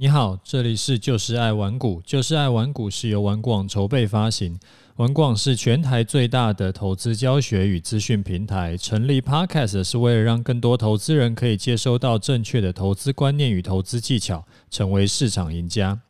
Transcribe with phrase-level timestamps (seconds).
[0.00, 4.56] 你好，这里是就是爱玩股，就是爱玩股是由玩广筹备发行，
[4.94, 8.76] 玩广是全台最大的投资教学与资讯平台。
[8.76, 16.00] 成立 Podcast 是为了让更多投资人可以接收到正确的投资观念与投资技巧，成为市场赢家。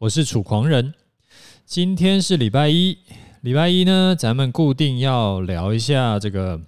[0.00, 0.92] 我是楚狂人，
[1.64, 2.98] 今天是礼拜一，
[3.40, 6.60] 礼拜一呢，咱们固定要聊一下这个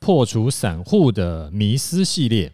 [0.00, 2.50] 破除散户的迷思系列。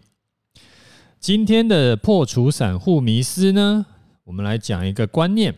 [1.21, 3.85] 今天的破除散户迷思呢，
[4.25, 5.55] 我们来讲一个观念，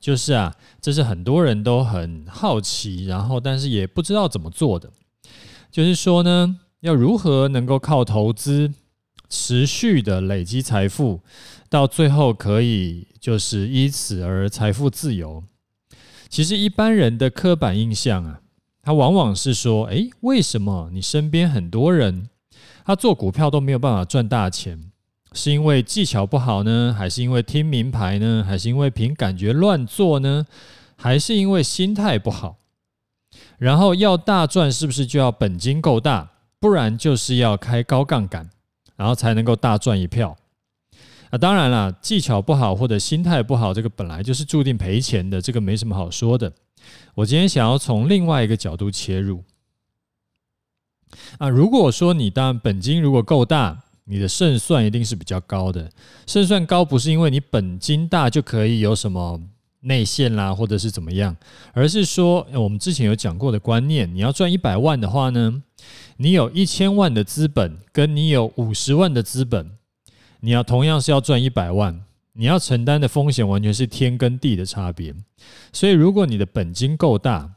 [0.00, 4.90] 就是啊，这是很多人都很好奇，然后但是也不知道怎么做的，
[5.70, 8.72] 就是说呢，要如何能够靠投资
[9.28, 11.20] 持续的累积财富，
[11.68, 15.44] 到最后可以就是以此而财富自由。
[16.30, 18.40] 其实一般人的刻板印象啊，
[18.80, 22.30] 他往往是说，诶，为什么你身边很多人
[22.86, 24.90] 他做股票都没有办法赚大钱？
[25.36, 30.46] 是因为技巧不好呢，还是因为听名牌呢，还是因为凭感觉乱做呢，
[30.96, 32.56] 还是因为心态不好？
[33.58, 36.30] 然后要大赚，是不是就要本金够大？
[36.60, 38.48] 不然就是要开高杠杆，
[38.94, 40.36] 然后才能够大赚一票。
[41.30, 46.52] 啊，当然了，技巧不好或者心态不好，这个本来就是注定赔钱的，这个没什么好说的。
[47.16, 49.42] 我今天想要从另外一个角度切入。
[51.38, 53.80] 啊，如果说你当然本金如果够大。
[54.04, 55.90] 你的胜算一定是比较高的。
[56.26, 59.40] 胜算高不是因为你本金大就可以有什么
[59.80, 61.36] 内线啦，或者是怎么样，
[61.72, 65.62] 而是说我们之前有讲过的观念，你要赚一百万的话呢，
[66.16, 69.72] 你有一千万的资本，跟你有五十万的资本，
[70.40, 72.02] 你要同样是要赚一百万，
[72.32, 75.14] 你要承担的风险完全是天跟地的差别。
[75.72, 77.50] 所以，如果你的本金够大，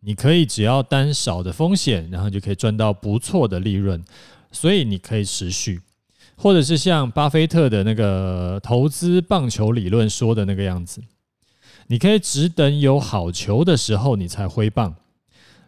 [0.00, 4.02] 你可以只要担少的风险，然后就可以赚到不错的利润，
[4.52, 5.80] 所以你可以持续。
[6.42, 11.02] 或者是像巴菲特的那个投资棒球理论说的那个样子，
[11.88, 14.94] 你可以只等有好球的时候你才挥棒，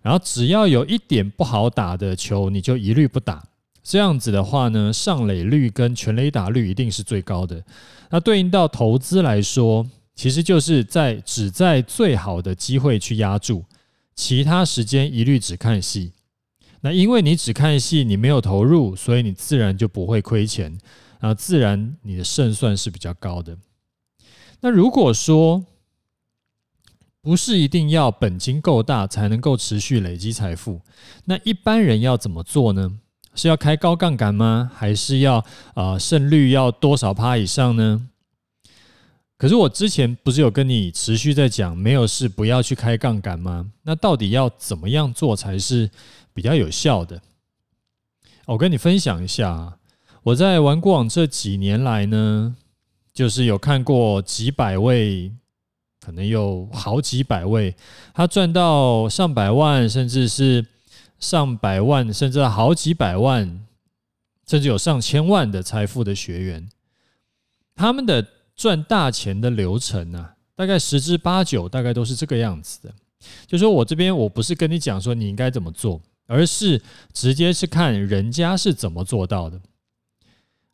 [0.01, 3.45] 然后只要有一点不好打的球你就一律不打。
[3.83, 7.63] 这样子的话呢，上垒率跟全垒打率一定是最高的。
[8.09, 13.63] 那对应到投资来说，其实就是在只在最好的机会去押注，
[14.15, 16.13] 其他时间一律只看戏。
[16.83, 20.77] 那因为你只看戏，你没有投入，所以你自然就不会亏钱，
[21.21, 23.57] 啊，自然你的胜算是比较高的。
[24.61, 25.65] 那如果说
[27.21, 30.81] 不是一定要本金够大才能够持续累积财富，
[31.25, 32.99] 那一般人要怎么做呢？
[33.35, 34.71] 是要开高杠杆吗？
[34.75, 35.45] 还是要
[35.75, 38.09] 啊胜率要多少趴以上呢？
[39.39, 43.71] 可是我之前不是有跟你持续在讲，没有事不要去开杠杆吗？
[43.83, 45.91] 那到底要怎么样做才是
[46.35, 47.21] 比较有效的，
[48.47, 49.79] 我跟你分享一下，
[50.23, 52.57] 我在玩过往这几年来呢，
[53.13, 55.33] 就是有看过几百位，
[56.01, 57.75] 可能有好几百位，
[58.15, 60.67] 他赚到上百万，甚至是
[61.19, 63.65] 上百万，甚至好几百万，
[64.47, 66.69] 甚至有上千万的财富的学员，
[67.75, 68.27] 他们的
[68.57, 72.95] 赚大钱的流程呢，大概十之八九，大概都是这个样子的。
[73.47, 76.01] 就说我这边我不是跟你讲说你应该怎么做。
[76.27, 76.81] 而是
[77.13, 79.61] 直接是看人家是怎么做到的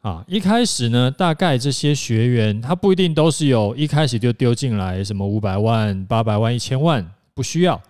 [0.01, 0.25] 啊！
[0.29, 7.05] 一开始呢，大概这些学员他不一定都是有一开始就丢进来什么五百万、八百万、一千万，
[7.35, 7.81] 不需要。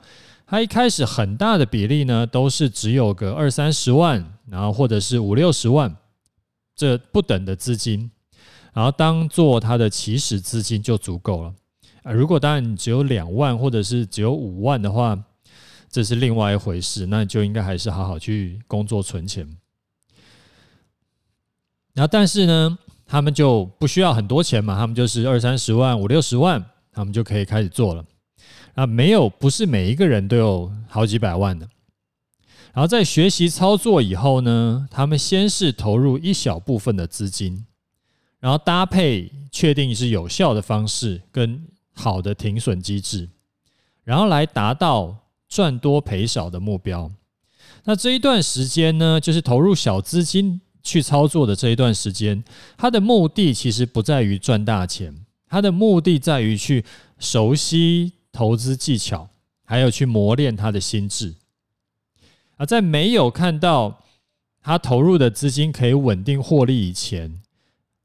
[0.46, 5.94] 他一开始很大的比例呢，都是只有个二三十万，然后或者是五六十万
[6.75, 8.10] 这不等的资金，
[8.72, 11.54] 然后当做他的起始资金就足够了
[12.02, 12.12] 啊！
[12.12, 15.19] 如果当然你只有两万或者是只有五万的话，
[15.91, 19.49] 这是另外一回事，那就应该还是好好去工作存钱。
[21.94, 26.62] 然后，但是呢，他们就不需要很多钱嘛，他们就是二三十万、五六十万，
[26.93, 28.04] 他们就可以开始做了。
[28.75, 31.69] 啊，没有，不是每一个人都有好几百万的。
[32.75, 37.66] 然后在学习操作以后呢，他们先是投入一小部分的资金，
[38.38, 43.31] 然后搭配确定是有效的方式跟好的停损机制，
[44.05, 45.17] 然后来达到。
[45.49, 47.11] 赚多赔少的目标，
[47.85, 52.45] 那这一段时间呢，就是投入小资金去操作的这一段时间，
[52.77, 56.85] 它的目的其实不在于赚大钱，它的目的在于去
[57.19, 59.31] 熟悉投资技巧，
[59.65, 61.35] 还有去磨练他的心智。
[62.59, 64.05] 而在没有看到
[64.61, 67.41] 他投入的资金可以稳定获利以前，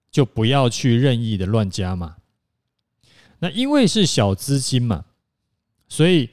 [0.09, 2.15] 就不要去任意的乱加码。
[3.39, 5.03] 那因为是小资金嘛，
[5.89, 6.29] 所以。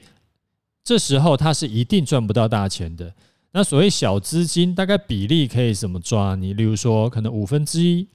[0.83, 3.13] 这时候他是一定赚不到大钱的。
[3.53, 6.35] 那所谓小资金，大概比例可以怎么抓？
[6.35, 8.07] 你例如说，可能五分之一，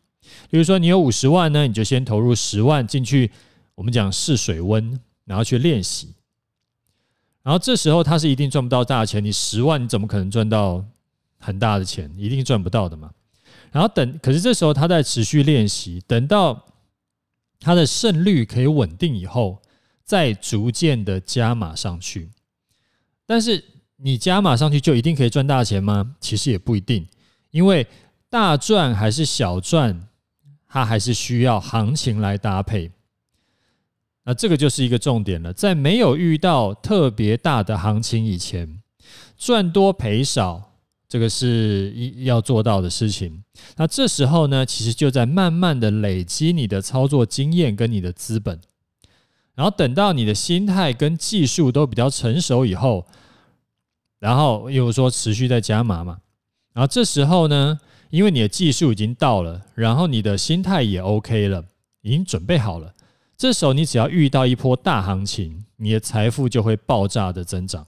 [0.50, 3.30] 比如说你有五十万呢，你就先投入十万进去，
[3.74, 6.14] 我们讲试水温，然后去练习。
[7.42, 10.84] 然后这时候他是一定赚不到大钱，你十万你怎么可能赚到
[11.38, 12.10] 很大的钱？
[12.16, 13.10] 一定赚不到的嘛。
[13.70, 16.64] 然后等，可是这时候他在持续练习，等到
[17.60, 19.60] 他的胜率可以稳定以后，
[20.02, 22.30] 再逐渐的加码上去。
[23.26, 23.62] 但是
[23.96, 26.14] 你加码上去就一定可以赚大钱吗？
[26.20, 27.06] 其实也不一定，
[27.50, 27.86] 因为
[28.30, 30.08] 大赚还是小赚，
[30.68, 32.90] 它还是需要行情来搭配。
[34.24, 38.82] 那这个就是一个重点了，在没有遇到特别大的行情以前，
[39.38, 40.72] 赚多赔少，
[41.08, 43.44] 这个是一要做到的事情。
[43.76, 48.60] 那这时候呢，其实就在慢慢的累积你的操作经验跟你的资本，
[49.56, 53.04] 然后等到你的心态跟技术都比较成熟以后，
[54.20, 56.18] 然后又说持续在加码嘛，
[56.72, 57.80] 然后这时候呢，
[58.10, 61.64] 因为你的技术已经到了，然后你的心态也 OK 了，
[62.02, 62.92] 已经准备好了。
[63.36, 67.86] 这时候，你只要遇到一波大行情，你的财富就会爆炸的增长。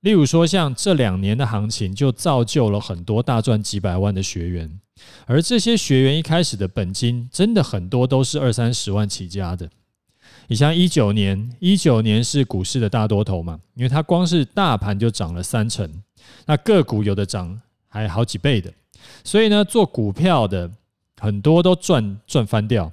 [0.00, 4.78] 例如说，像这两年的行情，就造就了很多大赚几百万的学员。
[5.26, 9.70] 而这些学员一开始的本金，真的很多都是二三十万起家的。
[10.46, 15.90] 你像一九年，一九年是股市的大多头嘛，因为它光是大盘就涨了三成，
[16.46, 18.72] 那个股有的涨还好几倍的，
[19.24, 20.70] 所以呢，做股票的
[21.18, 22.92] 很多都赚赚翻掉。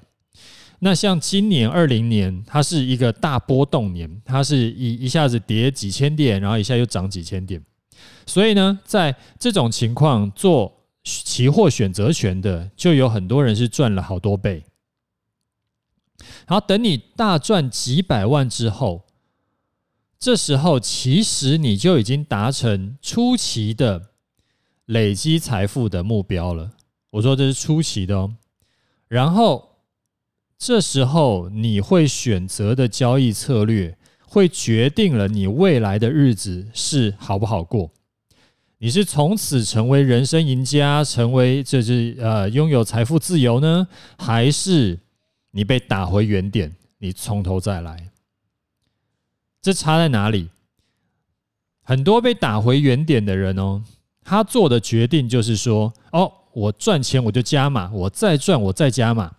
[0.79, 7.61] 那像今年二零年，它是一个大波动年，它是一一下子跌几千点，然后一下又涨几千点，
[8.25, 10.73] 所以呢，在这种情况做
[11.03, 14.63] 期货选择权的，就有很多人是赚了好多倍。
[16.47, 19.05] 然后等你大赚几百万之后，
[20.19, 24.09] 这时候其实你就已经达成初期的
[24.85, 26.71] 累积财富的目标了。
[27.11, 28.33] 我说这是初期的哦，
[29.07, 29.69] 然后。
[30.63, 33.97] 这时候你会选择的交易策略，
[34.27, 37.89] 会决定了你未来的日子是好不好过。
[38.77, 43.87] 你是从此成为人生赢家，成为这是呃拥有财富自由呢，
[44.19, 44.99] 还是
[45.51, 48.09] 你被打回原点，你从头再来？
[49.61, 50.49] 这差在哪里？
[51.83, 53.83] 很多被打回原点的人哦，
[54.23, 59.35] 他做的决定就是说：哦，我赚钱我就加码，我再赚我再加码。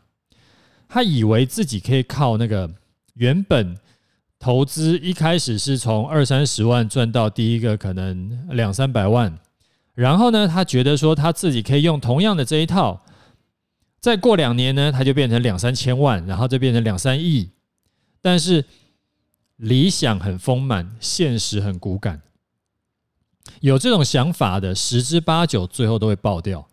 [0.89, 2.71] 他以为自己可以靠那个
[3.15, 3.79] 原本
[4.39, 9.39] 投资一开始是从二三十万赚到第一个可能两三百万，
[9.95, 13.03] 然后呢，他觉得说他自己可以用同样的这一套，
[14.03, 17.51] 再过两年呢，它就变成两三千万，然后就变成两三亿。
[18.21, 18.65] 但是
[19.57, 22.21] 理想很丰满，现实很骨感。
[23.61, 26.69] 有这种想法的十之八九，最后都会爆掉。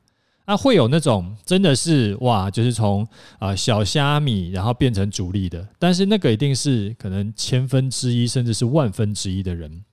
[0.47, 9.85] 那会有那种真的是哇，就是从啊小虾米然后变成主力的，但是那个一定是可能千分之一甚至是万分之一的人。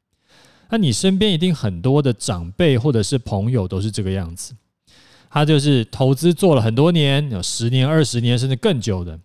[0.70, 4.54] 那你身边一定很多的长辈或者是朋友都是这个样子，
[5.36, 9.20] 他就是投资做了很多年，有十年、二十年甚至更久的，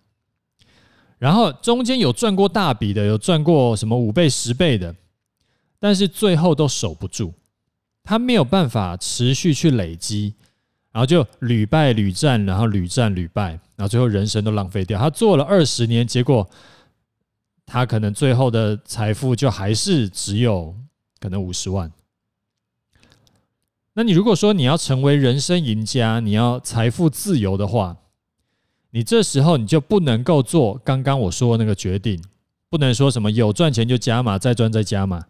[1.17, 4.93] 然后中间有赚过大笔的，有赚过什么五倍、十倍的，
[5.79, 7.33] 但是最后都守不住，
[8.03, 10.33] 他没有办法持续去累积。
[10.91, 14.99] 然后就屡败屡战，然后屡战屡败，然后最后人生都浪费掉。
[14.99, 16.45] 他做了二十年，结果
[17.65, 20.75] 他可能最后的财富就还是只有
[21.21, 21.89] 可能五十万。
[23.93, 27.97] 那你如果说你要成为人生赢家，你要财富自由的话，
[28.91, 32.23] 你这时候你就不能够做刚刚我说的那个决定，
[32.69, 35.25] 不能说什么有赚钱就加码，再赚再加码。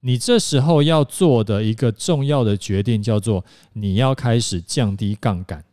[0.00, 3.42] 你这时候要做的一个重要的决定叫做，
[3.72, 5.64] 你要开始降低杠杆，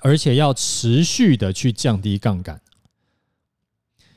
[0.00, 2.60] 而且要持续的去降低杠杆。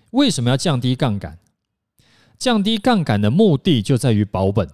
[0.10, 1.38] 为什么要降低杠杆？
[2.39, 4.68] 降低杠杆的目的就在于保本。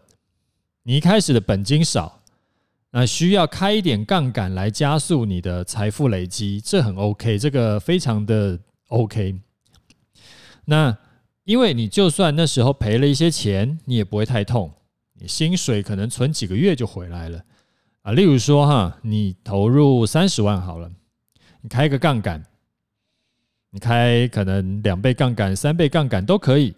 [0.83, 2.21] 你一开始的本金少，
[2.91, 9.35] 那需要开一点杠杆来加速你的财富累积，这很 OK，这个非常的 OK。
[10.65, 10.97] 那。
[11.45, 14.71] 因为你就算那时候赔了一些钱，你也不会太痛，
[15.19, 17.43] 你薪水可能存几个月就回来了
[18.01, 18.13] 啊。
[18.13, 20.89] 例如说哈，你投入三十万好了，
[21.59, 22.41] 你开个杠杆，
[23.71, 26.73] 你开可能两倍杠杆、三倍杠杆都可以。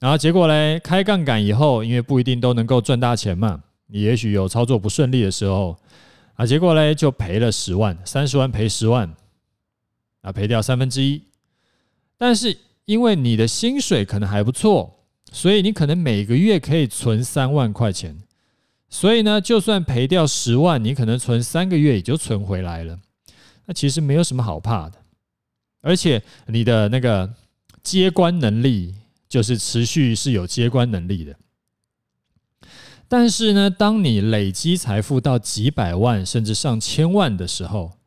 [0.00, 5.76] 然后结果嘞，开杠杆以后，因为不一定都能够赚大钱嘛，你也许有操作不顺利的时候
[6.34, 9.14] 啊，结果嘞就赔了十万，三十万赔十万，
[10.22, 11.22] 啊，赔掉三分之一，
[12.16, 12.56] 但是。
[12.86, 18.14] 因为你的薪水可能还不错，所以你可能每个月可以存三万块钱。
[18.90, 22.98] 所以呢，就算赔掉十万，你可能存三个月也就存回来了。
[23.64, 24.98] 那其实没有什么好怕的，
[25.80, 27.32] 而且你的那个
[27.82, 28.94] 接关能力
[29.34, 31.34] 就是持续是有接关能力的。
[33.08, 37.98] 但是呢，当你累积财富到几百万甚至上千万的时候，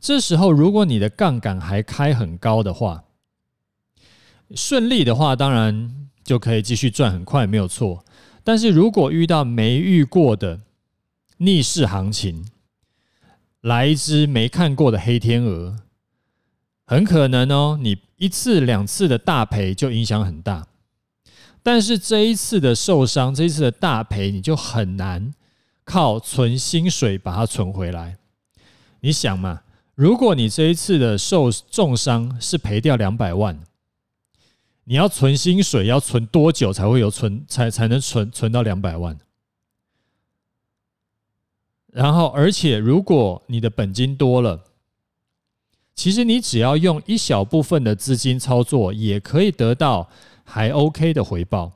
[0.00, 3.04] 这时候如果你的杠杆还开很高的话，
[4.54, 8.02] 顺利的话当然就可以继续赚很快，没有错。
[8.42, 10.58] 但是如果遇到没遇过的
[11.36, 12.46] 逆势行情，
[13.60, 15.76] 来一只没看过的黑天鹅，
[16.92, 20.66] 很可能哦，你一次两次的大赔就影响很大。
[21.62, 25.32] 但是这一次的受伤，这一次的大赔，你就很难
[25.84, 28.18] 靠存薪水把它存回来。
[29.00, 29.62] 你想嘛，
[29.94, 33.58] 如果你这一次的受重伤是赔掉两百万，
[34.84, 39.18] 你要存薪水要存多久才会有存才才能存存到两百万？
[41.86, 44.62] 然后，而且如果你的本金多了，
[45.94, 50.08] 其实你只要用一小部分的资金操作，也可以得到。
[50.44, 51.72] 还 OK 的回报，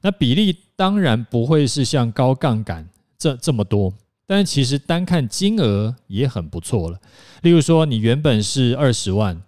[0.00, 3.92] 那比例当然不会是像高杠杆这这么多，
[4.26, 6.98] 但其实单看金额也很不错了。
[7.42, 9.40] 例如说，你原本是二十万，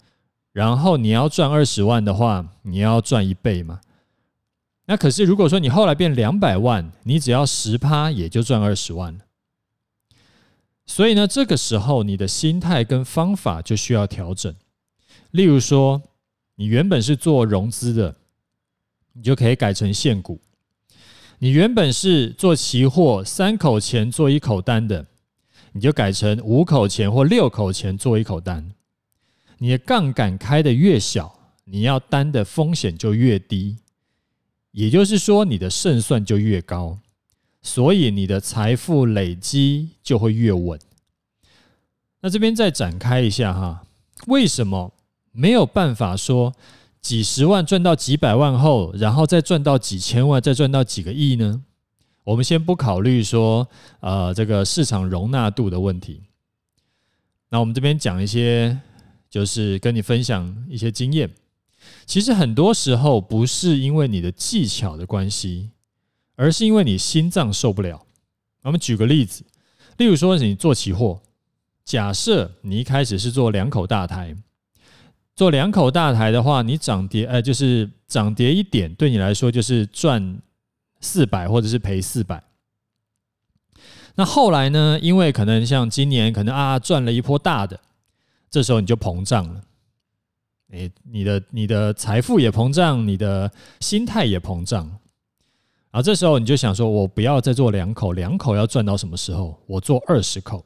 [0.52, 3.80] 然后你要赚二十万的话，你要赚一倍嘛。
[4.86, 9.20] 那可是如果说你后来变两百万，你只要十趴也就赚二十万了。
[10.98, 14.52] 所以呢，这个时候你的心态跟方法就需要调整。
[15.30, 16.02] 例如说，
[16.56, 18.16] 你原本是做融资的。
[19.12, 20.40] 你就可以改成现股。
[21.38, 25.06] 你原本是做期货，三口钱做一口单的，
[25.70, 28.68] 你就改成五口钱或六口钱做一口单。
[29.58, 31.32] 你的杠杆开得越小，
[31.66, 33.76] 你要担的风险就越低，
[34.72, 36.98] 也就是说你的胜算就越高，
[37.62, 40.76] 所以你的财富累积就会越稳。
[42.20, 43.82] 那这边再展开一下哈，
[44.26, 44.92] 为什么
[45.32, 46.54] 没有办法说？
[47.00, 51.62] 几十万赚到几百万后，然后再赚到几千万，再赚到几个亿呢？
[52.24, 53.66] 我们先不考虑说，
[54.00, 56.22] 呃，这个市场容纳度的问题。
[57.50, 58.78] 那我们这边讲一些，
[59.30, 61.30] 就是跟你分享一些经验。
[62.04, 65.70] 其实很多时候不是因为你的技巧的关系，
[66.34, 68.04] 而是因为你心脏受不了。
[68.62, 69.44] 我们举个例子，
[69.96, 71.22] 例如说你做期货，
[71.88, 74.36] 假设你一开始是做两口大台。
[75.34, 80.38] 做两口大台的话，你涨跌，呃，就是涨跌一点，对你来说就是赚
[81.00, 82.44] 四百或者是赔四百。
[84.16, 84.98] 那后来呢？
[85.00, 87.80] 因为可能像今年可能啊赚了一波大的，
[88.50, 89.62] 这时候你就膨胀了，
[90.72, 94.84] 诶，你的你的财富也膨胀，你的心态也膨胀，
[95.90, 99.58] 然后这时候你就想说，我不要再做两口，两口要赚到什么时候？
[99.66, 100.62] 我做二十口。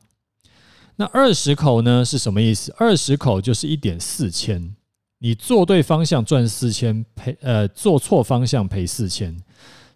[0.96, 2.74] 那二十口呢是什么意思？
[2.78, 4.74] 二十口就是一点四千，
[5.18, 9.36] 你做对方向赚四千，赔呃做错方向赔四千。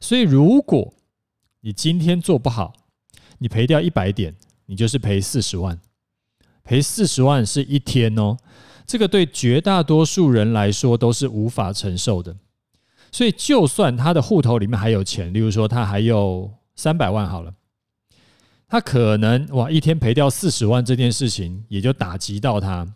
[0.00, 0.92] 所以如果
[1.60, 2.72] 你今天做不好，
[3.38, 4.34] 你赔掉一百点，
[4.66, 5.78] 你就是赔四十万。
[6.64, 8.36] 赔四十万是一天哦，
[8.86, 12.36] 这个对绝大多数人来说都是无法承受的。
[13.12, 17.54] 所以就算他的户头里面还有钱，例如说他还有三百万好了。
[18.68, 22.86] 他可能哇，一天赔掉四十万这件事情也就打击到他。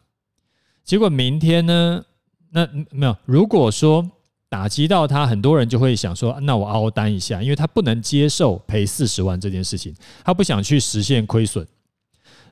[0.85, 2.05] 结果明天呢？
[2.51, 3.17] 那没有。
[3.25, 4.11] 如果说
[4.49, 11.65] 打击到他，很多人就会想说：那我凹单一下，因为他不能接受赔四十万这件事情，他不想去实现亏损，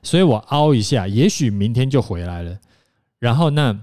[0.01, 2.57] 所以我凹一下，也许明天就回来了。
[3.19, 3.77] 然后那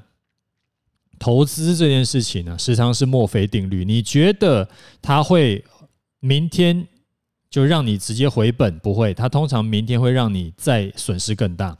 [1.18, 3.84] 投资这件事情呢，时常是墨菲定律。
[3.84, 4.66] 你觉得
[5.02, 5.62] 他会
[6.20, 6.88] 明天？
[7.48, 11.78] 就让你直接回本，不会，它通常明天会让你再损失更大，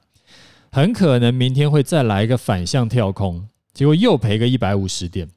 [0.71, 5.29] 很可能明天会再来一个反向跳空，结果又赔个一百五十点。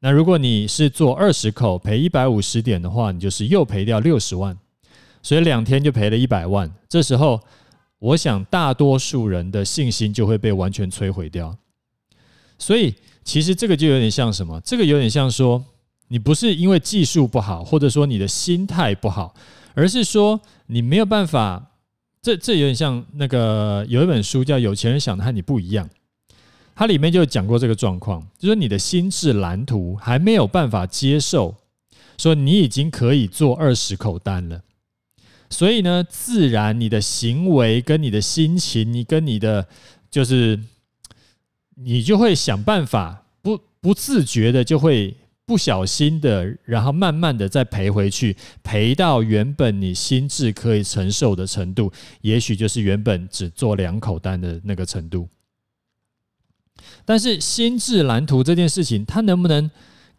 [0.00, 4.56] 那如果你是做二十口赔一百五十点的话，你就是又赔掉六十万，
[5.22, 6.70] 所以两天就赔了一百万。
[6.88, 7.40] 这时候，
[7.98, 11.56] 我想大多数人的信心就会被完全摧毁掉。
[12.58, 14.60] 所以，其实这个就有点像什么？
[14.62, 15.64] 这个有点像说。
[16.08, 19.34] 你不是因为技术不好，或者说你的心态不好，
[19.74, 21.70] 而是说你没有办法。
[22.22, 25.86] 这这有点像那个有一本书叫《有钱人想的和你不一样》，
[26.74, 31.54] 它里面就讲过这个状况，就说你的心智蓝图还没有办法接受，
[32.16, 34.62] 说你已经可以做二十口单了，
[35.50, 39.68] 所以呢，自然你的行为跟你的心情，你跟你的
[40.10, 40.58] 就是
[41.74, 45.14] 你就会想办法，不不自觉的就会。
[45.46, 55.28] 不小心的，然后慢慢的再赔回去，赔到原本你心智可以承受的程度，也许就是原本只做两口单的那个程度。
[57.04, 59.70] 但是心智蓝图这件事情，它能不能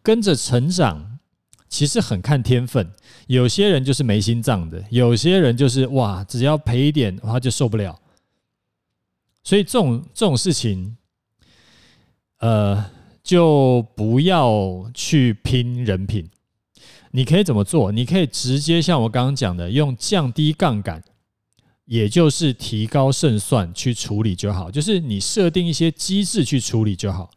[0.03, 1.17] 跟着成长，
[1.67, 2.91] 其实很看天分。
[3.25, 7.99] 有些人就是没心脏的，有些人就是哇，只要赔一点，他就受不了。
[9.43, 10.95] 所以这种这种事情，
[12.37, 12.93] 呃。
[13.25, 16.29] 就不要去拼人品，
[17.09, 17.91] 你可以怎么做？
[17.91, 21.03] 你可以直接像我刚刚讲的，用降低杠杆，
[21.85, 24.69] 也就是提高胜算去处理就好。
[24.69, 27.31] 就是你设定一些机制去处理就好。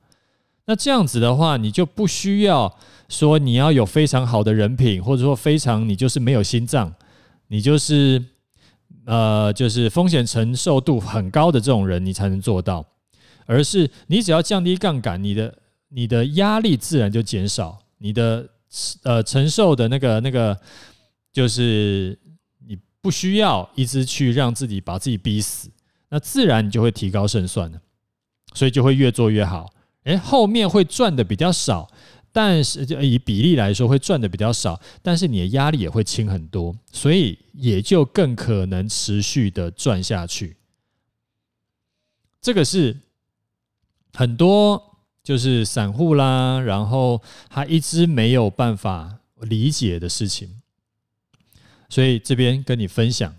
[0.66, 2.76] 那这样子的话，你就不需要
[3.08, 6.92] 说你要有非常好的人品，或者说非常你就是没有心脏，
[7.46, 8.22] 你就是
[9.06, 12.84] 呃就是风险承受度很高的这种人，你才能做到。
[13.46, 15.58] 而是你只要降低杠杆，你的。
[15.90, 18.46] 你的压力自然就减少，你的
[19.02, 20.58] 呃承受的那个那个，
[21.32, 22.18] 就是
[22.66, 25.70] 你不需要一直去让自己把自己逼死，
[26.10, 27.80] 那自然你就会提高胜算了，
[28.52, 29.72] 所以就会越做越好。
[30.04, 31.90] 诶，后面会赚的比较少，
[32.32, 40.58] 但是就以比例来说会赚的比较少，但是你的压力也会轻很多，所以也就更可能持续的赚下去。
[42.42, 42.94] 这个是
[44.12, 44.84] 很多。
[45.28, 47.20] 就是散户啦，然后
[47.50, 50.48] 他一直没有办法理解的事情，
[51.90, 53.34] 所以这边跟你分享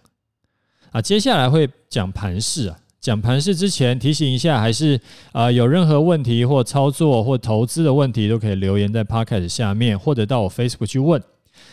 [0.92, 1.02] 啊。
[1.02, 11.20] 接下来会讲盘势啊，讲盘势之前提醒一下，还是啊有任何问题或操作或投资的问题，都可以留言在 Podcast 下面，或者到我 Facebook 去问。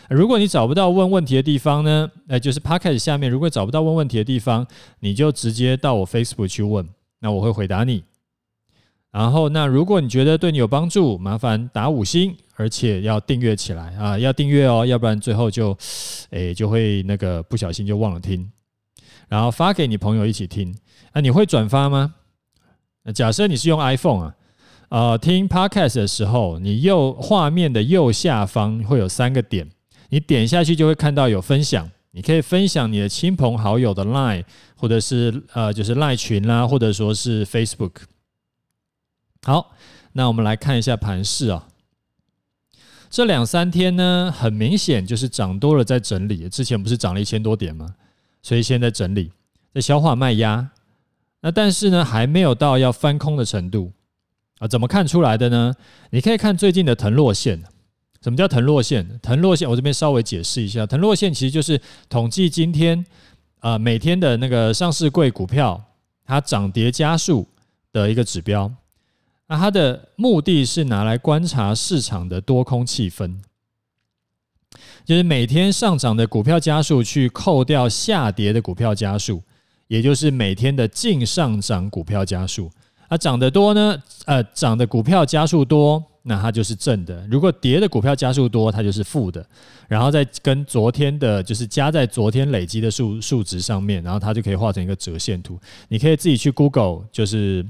[0.09, 4.65] 如果你找不到问问题的地方呢，哎，就是 Podcast 下面，如果找不到问问题的地方，
[5.01, 8.03] 你就直接到我 Facebook 去问，那我会回答你。
[9.17, 15.75] 然后，那如果你觉得对你有帮助，麻烦打五星，而且要订阅起来啊，要订阅哦，要不然最后就，
[16.29, 18.47] 诶，就会那个不小心就忘了听。
[19.27, 20.71] 然后发给你朋友一起听。
[21.13, 22.13] 那你会转发吗？
[23.05, 24.35] 那假设你是用 iPhone 啊，
[24.89, 29.67] 呃，听 Podcast 的时候，你右画面的右下方会有三个点，
[30.09, 34.43] 你点下去就会看到有分享，你可以分享你的亲朋好友的 Line，
[34.75, 37.93] 或者是呃，就是 Line 群啦，或者说是 Facebook。
[39.47, 39.71] 好，
[40.11, 41.69] 那我们来看一下盘势啊。
[43.09, 46.49] 这两三天呢，很明显就是涨多了，在整理。
[46.49, 47.95] 之前不是涨了一千多点吗？
[48.41, 49.31] 所以现在整理，
[49.73, 50.69] 在消化卖压。
[51.39, 53.93] 那但是呢，还没有到要翻空的程度
[54.59, 54.67] 啊。
[54.67, 55.73] 怎么看出来的呢？
[56.09, 57.63] 你可以看最近的腾落线。
[58.21, 59.17] 什么叫腾落线？
[59.23, 60.85] 腾落线，我这边稍微解释一下。
[60.85, 63.05] 腾落线其实就是统计今天
[63.61, 65.81] 啊每天的那个上市柜股票
[66.25, 67.47] 它涨跌家数
[67.93, 68.69] 的一个指标。
[69.47, 73.37] 那它的目的是拿来观察市场的多空气氛，
[75.05, 79.41] 就是每天上涨的股票加速去扣掉下跌的股票加速，
[79.87, 82.69] 也就是每天的净上涨股票加速。
[83.07, 89.47] 啊，涨得多呢，呃，涨的股票加速多，那它就是正的；如果跌的股票加速多，它就是负的。
[89.87, 95.57] 然后再跟昨天的，就是加在昨天累积的数数值上面，然后它就可以画成一个折线图。
[95.87, 97.65] 你可以自己去 Google，就是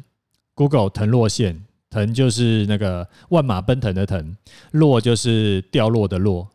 [0.55, 1.66] Google 腾落线。
[1.89, 4.35] 腾就是那个万马奔腾的腾，
[4.71, 6.49] 落就是掉落的落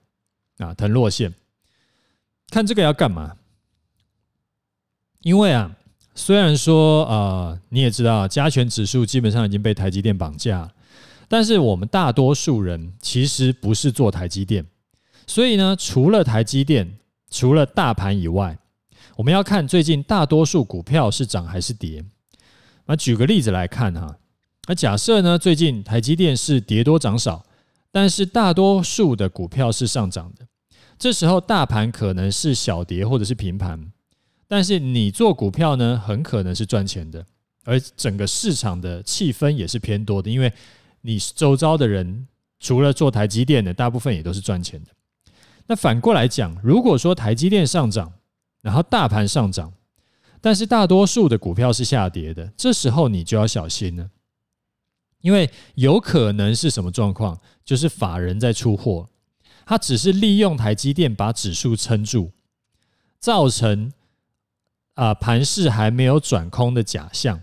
[0.59, 1.33] 啊，腾落线。
[2.51, 3.37] 看这个要干嘛？
[5.23, 5.75] 因为啊，
[6.14, 10.71] 虽然说啊、你也知道，加权指数基本上已经被台积电绑架，
[11.29, 14.66] 但是我们大多数人其实不是做台积电，
[15.27, 16.99] 所以呢，除了台积电，
[17.31, 18.59] 除了大盘以外，
[19.16, 22.05] 我们要看最近大多数股票是涨还是跌。
[22.85, 24.18] 那举个例子来看哈。
[24.68, 25.37] 那假设呢？
[25.37, 27.44] 最近台积电是跌多涨少，
[27.90, 30.46] 但是大多数的股票是上涨的。
[30.96, 33.90] 这时候大盘可能是小跌或者是平盘，
[34.46, 37.27] 但是你做股票呢，很可能是赚钱的。
[37.64, 40.53] 而整个市场的气氛也是偏多的，因为
[41.01, 42.29] 你周遭的人
[42.61, 44.90] 除了做台积电的，大部分也都是赚钱的。
[45.66, 48.12] 那反过来讲，如果说台积电上涨，
[48.61, 49.72] 然后大盘上涨，
[50.40, 54.09] 但是大多数的股票是下跌的，这时候你就要小心了。
[55.22, 57.38] 因为有可能是什么状况？
[57.64, 59.08] 就是法人在出货，
[59.64, 62.32] 他只是利用台积电把指数撑住，
[63.18, 63.92] 造成
[64.94, 67.40] 啊盘势还没有转空的假象。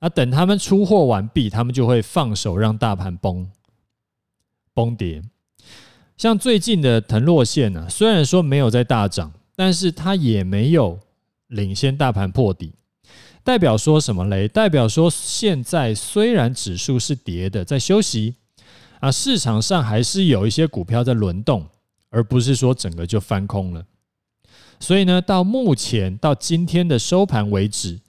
[0.00, 3.48] 那等他们出货完毕，他们就会放手让大盘崩
[4.74, 5.22] 崩跌。
[6.16, 10.98] 像最近的腾落线呢，虽然说没有在大涨，但是它也没有
[11.46, 12.74] 领先大盘破底。
[13.44, 14.46] 代表说什么嘞？
[14.46, 18.36] 代表说现在虽然指数是跌的，在休息
[19.00, 21.66] 啊，市场上还是有一些股票在轮动，
[22.10, 23.84] 而不是说整个就翻空了。
[24.78, 28.00] 所以呢，到目前到今天的收盘为止，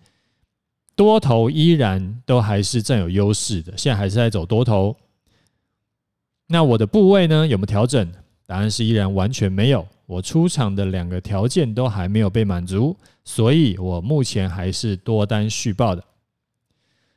[0.96, 4.96] 多头依然都还是占有优势的，现在还是在走多头。
[6.48, 8.12] 那我的部位呢，有没有调整？
[8.46, 9.88] 答案是依然完全没有。
[10.06, 16.04] 我出场的两个条件都还没有被满足，所以我目前还是多单续报的。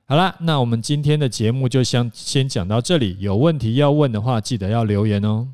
[0.04, 3.16] 好啦，那我们今天的节目就先先讲到这里。
[3.18, 5.48] 有问题要问的话，记得要留言哦。